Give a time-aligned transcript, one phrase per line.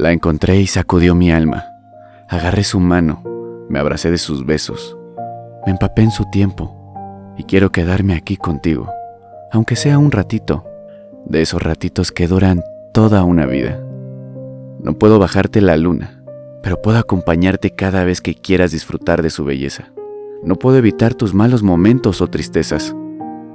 [0.00, 1.74] La encontré y sacudió mi alma.
[2.26, 3.22] Agarré su mano,
[3.68, 4.96] me abracé de sus besos,
[5.66, 8.90] me empapé en su tiempo y quiero quedarme aquí contigo,
[9.52, 10.64] aunque sea un ratito,
[11.26, 12.64] de esos ratitos que duran
[12.94, 13.78] toda una vida.
[14.82, 16.24] No puedo bajarte la luna,
[16.62, 19.90] pero puedo acompañarte cada vez que quieras disfrutar de su belleza.
[20.42, 22.96] No puedo evitar tus malos momentos o tristezas,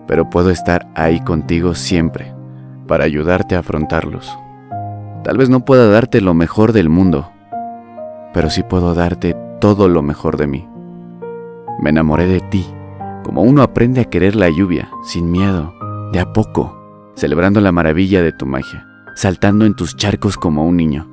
[0.06, 2.36] pero puedo estar ahí contigo siempre
[2.86, 4.38] para ayudarte a afrontarlos.
[5.26, 7.32] Tal vez no pueda darte lo mejor del mundo,
[8.32, 10.70] pero sí puedo darte todo lo mejor de mí.
[11.80, 12.64] Me enamoré de ti,
[13.24, 15.74] como uno aprende a querer la lluvia, sin miedo,
[16.14, 16.78] de a poco,
[17.16, 21.10] celebrando la maravilla de tu magia, saltando en tus charcos como un niño,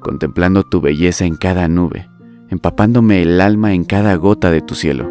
[0.00, 2.10] contemplando tu belleza en cada nube,
[2.48, 5.08] empapándome el alma en cada gota de tu cielo.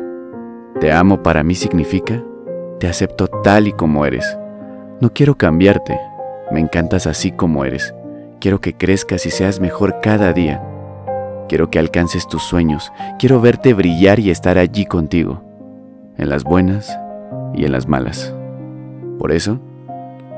[0.81, 2.21] Te amo para mí significa,
[2.81, 4.37] te acepto tal y como eres.
[4.99, 5.97] No quiero cambiarte,
[6.51, 7.95] me encantas así como eres.
[8.41, 10.63] Quiero que crezcas y seas mejor cada día.
[11.47, 12.91] Quiero que alcances tus sueños.
[13.19, 15.43] Quiero verte brillar y estar allí contigo,
[16.17, 16.97] en las buenas
[17.53, 18.33] y en las malas.
[19.19, 19.59] Por eso,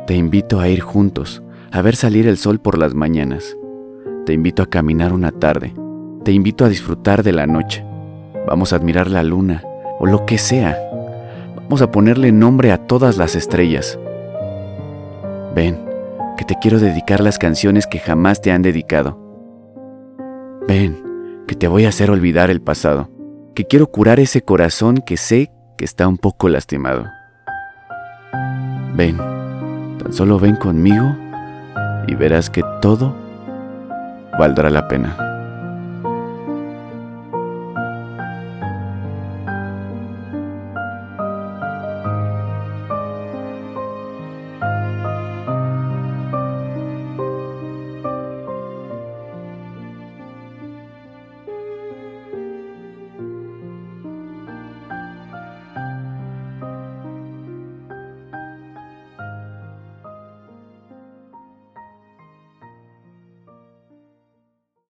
[0.06, 3.56] te invito a ir juntos, a ver salir el sol por las mañanas.
[4.26, 5.74] Te invito a caminar una tarde.
[6.26, 7.86] Te invito a disfrutar de la noche.
[8.46, 9.64] Vamos a admirar la luna
[9.98, 10.78] o lo que sea.
[11.56, 13.98] Vamos a ponerle nombre a todas las estrellas.
[15.56, 15.92] Ven,
[16.38, 19.20] que te quiero dedicar las canciones que jamás te han dedicado.
[20.67, 23.09] Ven, que te voy a hacer olvidar el pasado,
[23.53, 27.06] que quiero curar ese corazón que sé que está un poco lastimado.
[28.96, 31.16] Ven, tan solo ven conmigo
[32.07, 33.16] y verás que todo
[34.38, 35.22] valdrá la pena.